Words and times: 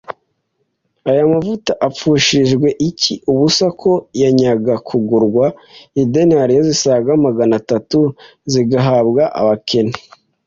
«Aya 1.09 1.23
mavuta 1.31 1.71
apfushirijwe 1.87 2.67
iki 2.89 3.13
ubusa 3.31 3.65
ko 3.81 3.91
yajyaga 4.21 4.75
kugurwa 4.87 5.45
idenariyo 6.03 6.61
zisaga 6.69 7.11
magana 7.25 7.53
atatu, 7.61 7.99
zigahabwa 8.51 9.23
abakene 9.39 9.95